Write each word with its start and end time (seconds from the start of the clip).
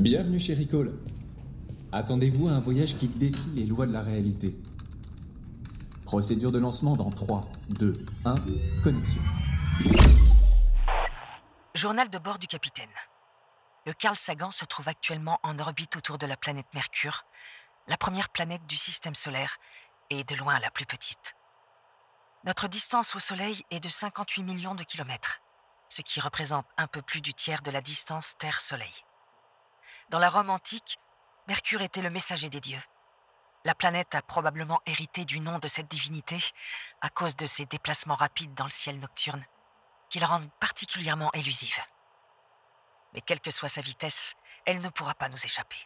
Bienvenue 0.00 0.40
chez 0.40 0.54
Ricole. 0.54 0.98
Attendez-vous 1.92 2.48
à 2.48 2.52
un 2.52 2.60
voyage 2.60 2.96
qui 2.96 3.06
défie 3.06 3.50
les 3.54 3.66
lois 3.66 3.84
de 3.84 3.92
la 3.92 4.00
réalité. 4.00 4.56
Procédure 6.06 6.50
de 6.50 6.58
lancement 6.58 6.94
dans 6.96 7.10
3, 7.10 7.42
2, 7.78 7.92
1, 8.24 8.34
connexion. 8.82 9.20
Journal 11.74 12.08
de 12.08 12.16
bord 12.16 12.38
du 12.38 12.46
capitaine. 12.46 12.88
Le 13.84 13.92
Carl 13.92 14.16
Sagan 14.16 14.50
se 14.50 14.64
trouve 14.64 14.88
actuellement 14.88 15.38
en 15.42 15.58
orbite 15.58 15.94
autour 15.96 16.16
de 16.16 16.24
la 16.24 16.38
planète 16.38 16.72
Mercure, 16.72 17.26
la 17.86 17.98
première 17.98 18.30
planète 18.30 18.66
du 18.66 18.76
système 18.76 19.14
solaire 19.14 19.58
et 20.08 20.24
de 20.24 20.34
loin 20.34 20.58
la 20.60 20.70
plus 20.70 20.86
petite. 20.86 21.36
Notre 22.46 22.68
distance 22.68 23.14
au 23.16 23.18
Soleil 23.18 23.64
est 23.70 23.80
de 23.80 23.90
58 23.90 24.44
millions 24.44 24.74
de 24.74 24.82
kilomètres, 24.82 25.42
ce 25.90 26.00
qui 26.00 26.20
représente 26.20 26.64
un 26.78 26.86
peu 26.86 27.02
plus 27.02 27.20
du 27.20 27.34
tiers 27.34 27.60
de 27.60 27.70
la 27.70 27.82
distance 27.82 28.34
Terre-Soleil. 28.38 29.04
Dans 30.10 30.18
la 30.18 30.28
Rome 30.28 30.50
antique, 30.50 30.98
Mercure 31.46 31.82
était 31.82 32.02
le 32.02 32.10
messager 32.10 32.48
des 32.48 32.60
dieux. 32.60 32.82
La 33.64 33.76
planète 33.76 34.12
a 34.16 34.22
probablement 34.22 34.80
hérité 34.84 35.24
du 35.24 35.38
nom 35.38 35.60
de 35.60 35.68
cette 35.68 35.88
divinité 35.88 36.36
à 37.00 37.10
cause 37.10 37.36
de 37.36 37.46
ses 37.46 37.64
déplacements 37.64 38.16
rapides 38.16 38.52
dans 38.54 38.64
le 38.64 38.70
ciel 38.70 38.98
nocturne, 38.98 39.44
qui 40.08 40.18
la 40.18 40.26
rendent 40.26 40.50
particulièrement 40.58 41.30
élusive. 41.32 41.78
Mais 43.14 43.20
quelle 43.20 43.38
que 43.38 43.52
soit 43.52 43.68
sa 43.68 43.82
vitesse, 43.82 44.34
elle 44.66 44.80
ne 44.80 44.88
pourra 44.88 45.14
pas 45.14 45.28
nous 45.28 45.44
échapper. 45.44 45.76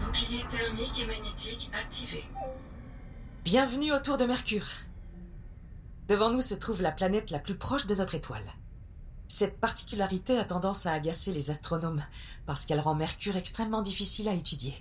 Bouclier 0.00 0.44
thermique 0.50 1.00
et 1.00 1.06
magnétique 1.06 1.70
activé. 1.72 2.24
Bienvenue 3.42 3.94
autour 3.94 4.18
de 4.18 4.26
Mercure. 4.26 4.66
Devant 6.10 6.32
nous 6.32 6.40
se 6.40 6.54
trouve 6.54 6.82
la 6.82 6.90
planète 6.90 7.30
la 7.30 7.38
plus 7.38 7.54
proche 7.54 7.86
de 7.86 7.94
notre 7.94 8.16
étoile. 8.16 8.50
Cette 9.28 9.60
particularité 9.60 10.36
a 10.38 10.44
tendance 10.44 10.84
à 10.86 10.92
agacer 10.92 11.32
les 11.32 11.52
astronomes 11.52 12.02
parce 12.46 12.66
qu'elle 12.66 12.80
rend 12.80 12.96
Mercure 12.96 13.36
extrêmement 13.36 13.80
difficile 13.80 14.28
à 14.28 14.34
étudier. 14.34 14.74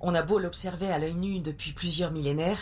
On 0.00 0.14
a 0.14 0.20
beau 0.22 0.38
l'observer 0.38 0.92
à 0.92 0.98
l'œil 0.98 1.14
nu 1.14 1.40
depuis 1.40 1.72
plusieurs 1.72 2.10
millénaires, 2.10 2.58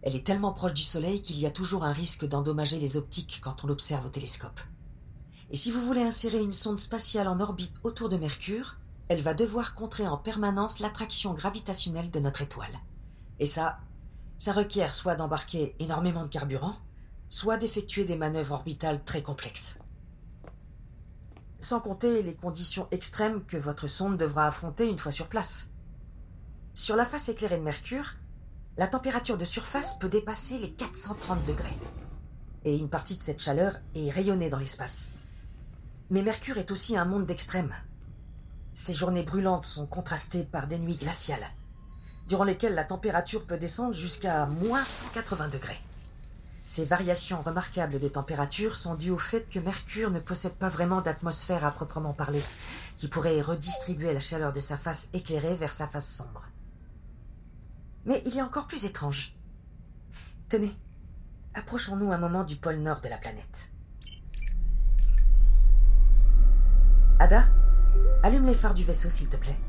elle 0.00 0.16
est 0.16 0.24
tellement 0.24 0.54
proche 0.54 0.72
du 0.72 0.80
Soleil 0.80 1.20
qu'il 1.20 1.38
y 1.38 1.44
a 1.44 1.50
toujours 1.50 1.84
un 1.84 1.92
risque 1.92 2.24
d'endommager 2.24 2.78
les 2.78 2.96
optiques 2.96 3.42
quand 3.44 3.62
on 3.62 3.66
l'observe 3.66 4.06
au 4.06 4.08
télescope. 4.08 4.60
Et 5.50 5.56
si 5.56 5.70
vous 5.70 5.84
voulez 5.84 6.02
insérer 6.02 6.40
une 6.40 6.54
sonde 6.54 6.78
spatiale 6.78 7.28
en 7.28 7.40
orbite 7.40 7.74
autour 7.82 8.08
de 8.08 8.16
Mercure, 8.16 8.78
elle 9.08 9.20
va 9.20 9.34
devoir 9.34 9.74
contrer 9.74 10.08
en 10.08 10.16
permanence 10.16 10.80
l'attraction 10.80 11.34
gravitationnelle 11.34 12.10
de 12.10 12.20
notre 12.20 12.40
étoile. 12.40 12.80
Et 13.38 13.44
ça, 13.44 13.80
ça 14.38 14.52
requiert 14.52 14.94
soit 14.94 15.14
d'embarquer 15.14 15.76
énormément 15.78 16.22
de 16.22 16.30
carburant, 16.30 16.74
soit 17.32 17.56
d'effectuer 17.56 18.04
des 18.04 18.16
manœuvres 18.16 18.56
orbitales 18.56 19.02
très 19.04 19.22
complexes. 19.22 19.78
Sans 21.60 21.80
compter 21.80 22.22
les 22.22 22.34
conditions 22.34 22.88
extrêmes 22.90 23.42
que 23.46 23.56
votre 23.56 23.86
sonde 23.86 24.18
devra 24.18 24.46
affronter 24.46 24.86
une 24.86 24.98
fois 24.98 25.12
sur 25.12 25.28
place. 25.28 25.70
Sur 26.74 26.94
la 26.94 27.06
face 27.06 27.30
éclairée 27.30 27.56
de 27.56 27.62
Mercure, 27.62 28.16
la 28.76 28.86
température 28.86 29.38
de 29.38 29.46
surface 29.46 29.98
peut 29.98 30.10
dépasser 30.10 30.58
les 30.58 30.72
430 30.72 31.46
degrés. 31.46 31.78
Et 32.66 32.76
une 32.76 32.90
partie 32.90 33.16
de 33.16 33.22
cette 33.22 33.40
chaleur 33.40 33.80
est 33.94 34.10
rayonnée 34.10 34.50
dans 34.50 34.58
l'espace. 34.58 35.10
Mais 36.10 36.20
Mercure 36.20 36.58
est 36.58 36.70
aussi 36.70 36.98
un 36.98 37.06
monde 37.06 37.24
d'extrêmes. 37.24 37.74
Ces 38.74 38.92
journées 38.92 39.22
brûlantes 39.22 39.64
sont 39.64 39.86
contrastées 39.86 40.44
par 40.44 40.66
des 40.66 40.78
nuits 40.78 40.98
glaciales, 40.98 41.50
durant 42.28 42.44
lesquelles 42.44 42.74
la 42.74 42.84
température 42.84 43.46
peut 43.46 43.56
descendre 43.56 43.94
jusqu'à 43.94 44.44
moins 44.44 44.84
180 44.84 45.48
degrés. 45.48 45.80
Ces 46.74 46.86
variations 46.86 47.42
remarquables 47.42 48.00
de 48.00 48.08
température 48.08 48.76
sont 48.76 48.94
dues 48.94 49.10
au 49.10 49.18
fait 49.18 49.46
que 49.50 49.58
Mercure 49.58 50.10
ne 50.10 50.20
possède 50.20 50.54
pas 50.54 50.70
vraiment 50.70 51.02
d'atmosphère 51.02 51.66
à 51.66 51.70
proprement 51.70 52.14
parler, 52.14 52.42
qui 52.96 53.08
pourrait 53.08 53.42
redistribuer 53.42 54.14
la 54.14 54.20
chaleur 54.20 54.54
de 54.54 54.60
sa 54.60 54.78
face 54.78 55.10
éclairée 55.12 55.54
vers 55.56 55.74
sa 55.74 55.86
face 55.86 56.08
sombre. 56.08 56.48
Mais 58.06 58.22
il 58.24 58.34
y 58.34 58.40
a 58.40 58.46
encore 58.46 58.68
plus 58.68 58.86
étrange. 58.86 59.36
Tenez, 60.48 60.74
approchons-nous 61.52 62.10
un 62.10 62.16
moment 62.16 62.42
du 62.42 62.56
pôle 62.56 62.78
nord 62.78 63.02
de 63.02 63.10
la 63.10 63.18
planète. 63.18 63.70
Ada, 67.18 67.48
allume 68.22 68.46
les 68.46 68.54
phares 68.54 68.72
du 68.72 68.84
vaisseau, 68.84 69.10
s'il 69.10 69.28
te 69.28 69.36
plaît. 69.36 69.60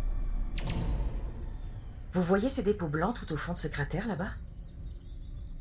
Vous 2.14 2.24
voyez 2.24 2.48
ces 2.48 2.64
dépôts 2.64 2.88
blancs 2.88 3.18
tout 3.20 3.34
au 3.34 3.38
fond 3.38 3.52
de 3.52 3.58
ce 3.58 3.68
cratère 3.68 4.08
là-bas? 4.08 4.32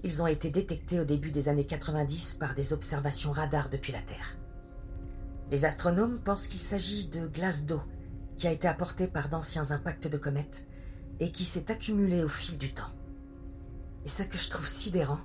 Ils 0.05 0.21
ont 0.21 0.27
été 0.27 0.51
détectés 0.51 0.99
au 0.99 1.05
début 1.05 1.31
des 1.31 1.49
années 1.49 1.67
90 1.67 2.35
par 2.35 2.55
des 2.55 2.73
observations 2.73 3.31
radar 3.31 3.69
depuis 3.69 3.93
la 3.93 4.03
Terre. 4.03 4.37
Les 5.51 5.65
astronomes 5.65 6.21
pensent 6.21 6.49
qu'il 6.49 6.61
s'agit 6.61 7.09
de 7.09 7.27
glace 7.29 7.67
d'eau 7.67 7.83
qui 8.37 8.49
a 8.49 8.53
été 8.53 8.67
apportée 8.67 9.07
par 9.07 9.29
d'anciens 9.29 9.71
impacts 9.71 10.09
de 10.09 10.17
comètes 10.19 10.67
et 11.21 11.31
qui 11.31 11.45
s'est 11.45 11.71
accumulée 11.71 12.25
au 12.25 12.29
fil 12.29 12.59
du 12.59 12.73
temps. 12.73 12.91
Et 14.05 14.09
ce 14.09 14.25
que 14.25 14.37
je 14.37 14.51
trouve 14.51 14.67
sidérant, 14.67 15.21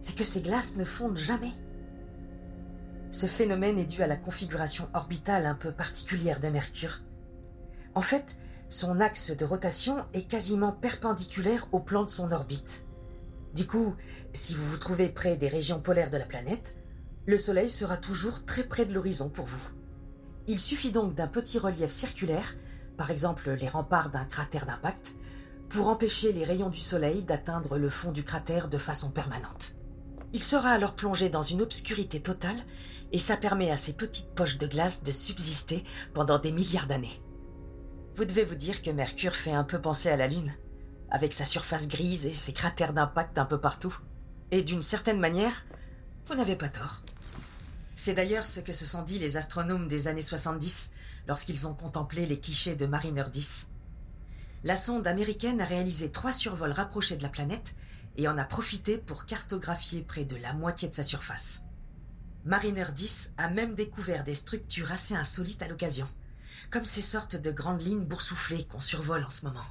c'est 0.00 0.16
que 0.16 0.24
ces 0.24 0.40
glaces 0.40 0.76
ne 0.76 0.84
fondent 0.84 1.16
jamais. 1.16 1.52
Ce 3.12 3.26
phénomène 3.26 3.78
est 3.78 3.86
dû 3.86 4.02
à 4.02 4.08
la 4.08 4.16
configuration 4.16 4.88
orbitale 4.94 5.46
un 5.46 5.54
peu 5.54 5.70
particulière 5.70 6.40
de 6.40 6.48
Mercure. 6.48 7.00
En 7.94 8.02
fait, 8.02 8.40
son 8.68 9.00
axe 9.00 9.30
de 9.30 9.44
rotation 9.44 10.04
est 10.14 10.28
quasiment 10.28 10.72
perpendiculaire 10.72 11.68
au 11.70 11.78
plan 11.78 12.04
de 12.04 12.10
son 12.10 12.32
orbite. 12.32 12.86
Du 13.54 13.66
coup, 13.66 13.96
si 14.32 14.54
vous 14.54 14.66
vous 14.66 14.78
trouvez 14.78 15.08
près 15.08 15.36
des 15.36 15.48
régions 15.48 15.80
polaires 15.80 16.10
de 16.10 16.18
la 16.18 16.24
planète, 16.24 16.78
le 17.26 17.36
Soleil 17.36 17.68
sera 17.68 17.96
toujours 17.96 18.44
très 18.44 18.64
près 18.64 18.86
de 18.86 18.94
l'horizon 18.94 19.28
pour 19.28 19.46
vous. 19.46 19.70
Il 20.46 20.58
suffit 20.58 20.92
donc 20.92 21.14
d'un 21.14 21.26
petit 21.26 21.58
relief 21.58 21.90
circulaire, 21.90 22.56
par 22.96 23.10
exemple 23.10 23.50
les 23.50 23.68
remparts 23.68 24.10
d'un 24.10 24.24
cratère 24.24 24.66
d'impact, 24.66 25.14
pour 25.68 25.88
empêcher 25.88 26.32
les 26.32 26.44
rayons 26.44 26.70
du 26.70 26.78
Soleil 26.78 27.22
d'atteindre 27.24 27.76
le 27.76 27.90
fond 27.90 28.12
du 28.12 28.24
cratère 28.24 28.68
de 28.68 28.78
façon 28.78 29.10
permanente. 29.10 29.74
Il 30.32 30.42
sera 30.42 30.70
alors 30.70 30.94
plongé 30.94 31.28
dans 31.28 31.42
une 31.42 31.62
obscurité 31.62 32.20
totale 32.20 32.58
et 33.12 33.18
ça 33.18 33.36
permet 33.36 33.70
à 33.70 33.76
ces 33.76 33.92
petites 33.92 34.32
poches 34.34 34.58
de 34.58 34.66
glace 34.66 35.02
de 35.02 35.10
subsister 35.10 35.82
pendant 36.14 36.38
des 36.38 36.52
milliards 36.52 36.86
d'années. 36.86 37.20
Vous 38.14 38.24
devez 38.24 38.44
vous 38.44 38.54
dire 38.54 38.82
que 38.82 38.90
Mercure 38.90 39.34
fait 39.34 39.52
un 39.52 39.64
peu 39.64 39.80
penser 39.80 40.08
à 40.08 40.16
la 40.16 40.28
Lune, 40.28 40.52
avec 41.10 41.32
sa 41.32 41.44
surface 41.44 41.88
grise 41.88 42.26
et 42.26 42.34
ses 42.34 42.52
cratères 42.52 42.92
d'impact 42.92 43.38
un 43.38 43.44
peu 43.44 43.58
partout. 43.58 43.96
Et 44.50 44.62
d'une 44.62 44.82
certaine 44.82 45.20
manière, 45.20 45.64
vous 46.26 46.34
n'avez 46.34 46.56
pas 46.56 46.68
tort. 46.68 47.02
C'est 47.96 48.14
d'ailleurs 48.14 48.46
ce 48.46 48.60
que 48.60 48.72
se 48.72 48.86
sont 48.86 49.02
dit 49.02 49.18
les 49.18 49.36
astronomes 49.36 49.88
des 49.88 50.08
années 50.08 50.22
70 50.22 50.92
lorsqu'ils 51.26 51.66
ont 51.66 51.74
contemplé 51.74 52.26
les 52.26 52.40
clichés 52.40 52.76
de 52.76 52.86
Mariner 52.86 53.24
10. 53.32 53.68
La 54.64 54.76
sonde 54.76 55.06
américaine 55.06 55.60
a 55.60 55.66
réalisé 55.66 56.10
trois 56.10 56.32
survols 56.32 56.72
rapprochés 56.72 57.16
de 57.16 57.22
la 57.22 57.28
planète 57.28 57.74
et 58.16 58.28
en 58.28 58.38
a 58.38 58.44
profité 58.44 58.98
pour 58.98 59.26
cartographier 59.26 60.02
près 60.02 60.24
de 60.24 60.36
la 60.36 60.52
moitié 60.52 60.88
de 60.88 60.94
sa 60.94 61.02
surface. 61.02 61.62
Mariner 62.44 62.86
10 62.94 63.34
a 63.36 63.48
même 63.50 63.74
découvert 63.74 64.24
des 64.24 64.34
structures 64.34 64.92
assez 64.92 65.14
insolites 65.14 65.62
à 65.62 65.68
l'occasion, 65.68 66.06
comme 66.70 66.84
ces 66.84 67.02
sortes 67.02 67.36
de 67.36 67.50
grandes 67.50 67.82
lignes 67.82 68.04
boursouflées 68.04 68.64
qu'on 68.64 68.80
survole 68.80 69.24
en 69.24 69.30
ce 69.30 69.44
moment. 69.44 69.64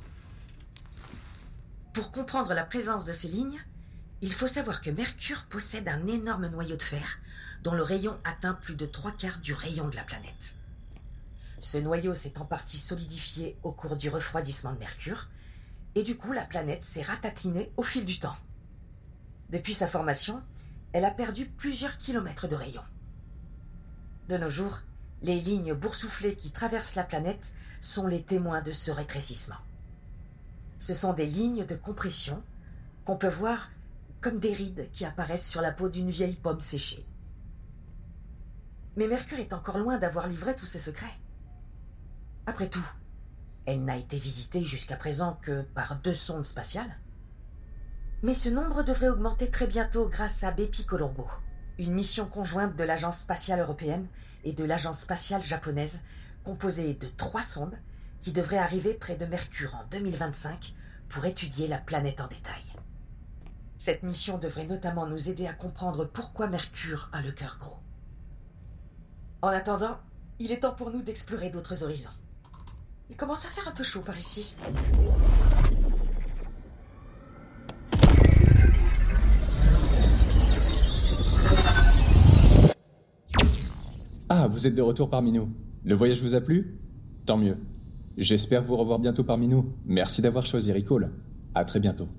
Pour 1.94 2.12
comprendre 2.12 2.54
la 2.54 2.66
présence 2.66 3.06
de 3.06 3.14
ces 3.14 3.28
lignes, 3.28 3.60
il 4.22 4.32
faut 4.32 4.48
savoir 4.48 4.82
que 4.82 4.92
Mercure 4.92 5.46
possède 5.46 5.88
un 5.88 6.06
énorme 6.06 6.48
noyau 6.48 6.76
de 6.76 6.84
fer 6.84 7.20
dont 7.64 7.74
le 7.74 7.82
rayon 7.82 8.20
atteint 8.24 8.54
plus 8.54 8.76
de 8.76 8.86
trois 8.86 9.12
quarts 9.12 9.40
du 9.40 9.54
rayon 9.54 9.88
de 9.88 9.96
la 9.96 10.04
planète. 10.04 10.56
Ce 11.62 11.78
noyau 11.80 12.14
s'est 12.14 12.38
en 12.40 12.46
partie 12.46 12.78
solidifié 12.78 13.58
au 13.64 13.72
cours 13.72 13.96
du 13.96 14.08
refroidissement 14.08 14.72
de 14.72 14.78
Mercure, 14.78 15.30
et 15.96 16.04
du 16.04 16.16
coup 16.16 16.32
la 16.32 16.46
planète 16.46 16.84
s'est 16.84 17.02
ratatinée 17.02 17.72
au 17.76 17.84
fil 17.84 18.06
du 18.06 18.20
temps. 18.20 18.38
Depuis 19.50 19.74
sa 19.74 19.88
formation, 19.88 20.44
elle 20.94 21.06
a 21.06 21.12
perdu 21.12 21.48
plusieurs 21.48 21.98
kilomètres 21.98 22.48
de 22.48 22.56
rayon. 22.56 22.84
De 24.30 24.38
nos 24.38 24.50
jours, 24.50 24.82
les 25.24 25.40
lignes 25.40 25.74
boursouflées 25.74 26.36
qui 26.36 26.52
traversent 26.52 26.96
la 26.96 27.04
planète 27.04 27.54
sont 27.82 28.06
les 28.06 28.22
témoins 28.22 28.62
de 28.62 28.74
ce 28.74 28.92
rétrécissement. 28.92 29.58
Ce 30.80 30.94
sont 30.94 31.14
des 31.14 31.26
lignes 31.26 31.66
de 31.66 31.76
compression 31.76 32.42
qu'on 33.06 33.18
peut 33.18 33.28
voir 33.28 33.70
comme 34.22 34.40
des 34.40 34.54
rides 34.54 34.90
qui 34.92 35.06
apparaissent 35.06 35.48
sur 35.48 35.62
la 35.62 35.72
peau 35.72 35.90
d'une 35.90 36.10
vieille 36.10 36.36
pomme 36.36 36.60
séchée. 36.60 37.06
Mais 38.96 39.08
Mercure 39.08 39.40
est 39.40 39.54
encore 39.54 39.78
loin 39.78 39.98
d'avoir 39.98 40.28
livré 40.28 40.56
tous 40.56 40.66
ses 40.66 40.80
secrets. 40.80 41.14
Après 42.46 42.70
tout, 42.70 42.86
elle 43.66 43.84
n'a 43.84 43.98
été 43.98 44.18
visitée 44.18 44.64
jusqu'à 44.64 44.96
présent 44.96 45.38
que 45.42 45.62
par 45.62 45.98
deux 45.98 46.14
sondes 46.14 46.46
spatiales. 46.46 46.98
Mais 48.24 48.34
ce 48.34 48.50
nombre 48.50 48.84
devrait 48.84 49.10
augmenter 49.10 49.50
très 49.50 49.68
bientôt 49.68 50.08
grâce 50.10 50.44
à 50.44 50.52
Bepi 50.52 50.86
Colombo, 50.86 51.28
une 51.78 51.94
mission 51.94 52.26
conjointe 52.26 52.76
de 52.76 52.84
l'Agence 52.84 53.20
spatiale 53.20 53.62
européenne 53.62 54.08
et 54.44 54.54
de 54.54 54.64
l'Agence 54.64 55.00
spatiale 55.00 55.42
japonaise, 55.42 56.04
composée 56.44 56.94
de 56.94 57.08
trois 57.08 57.42
sondes 57.42 57.78
qui 58.20 58.32
devraient 58.32 58.58
arriver 58.58 58.94
près 58.94 59.16
de 59.16 59.26
Mercure 59.26 59.76
en 59.76 59.84
2025 59.92 60.76
pour 61.08 61.26
étudier 61.26 61.68
la 61.68 61.78
planète 61.78 62.22
en 62.22 62.28
détail. 62.28 62.64
Cette 63.78 64.04
mission 64.04 64.38
devrait 64.38 64.68
notamment 64.68 65.08
nous 65.08 65.30
aider 65.30 65.48
à 65.48 65.54
comprendre 65.54 66.06
pourquoi 66.06 66.48
Mercure 66.48 67.10
a 67.14 67.22
le 67.22 67.32
cœur 67.32 67.58
gros. 67.60 67.80
En 69.42 69.48
attendant, 69.48 69.98
il 70.40 70.52
est 70.52 70.60
temps 70.60 70.76
pour 70.76 70.92
nous 70.92 71.02
d'explorer 71.02 71.50
d'autres 71.50 71.84
horizons. 71.84 72.10
Il 73.10 73.16
commence 73.16 73.46
à 73.46 73.50
faire 73.50 73.68
un 73.68 73.76
peu 73.76 73.84
chaud 73.84 74.02
par 74.02 74.18
ici. 74.18 74.54
Ah, 84.28 84.48
vous 84.48 84.68
êtes 84.68 84.76
de 84.76 84.82
retour 84.82 85.10
parmi 85.10 85.32
nous. 85.32 85.50
Le 85.84 85.96
voyage 85.96 86.22
vous 86.22 86.36
a 86.36 86.42
plu? 86.42 86.78
Tant 87.26 87.38
mieux. 87.38 87.58
J'espère 88.20 88.64
vous 88.64 88.76
revoir 88.76 89.00
bientôt 89.00 89.24
parmi 89.24 89.48
nous. 89.48 89.74
Merci 89.86 90.22
d'avoir 90.22 90.46
choisi 90.46 90.74
Recall. 90.74 91.10
À 91.56 91.64
très 91.64 91.80
bientôt. 91.80 92.10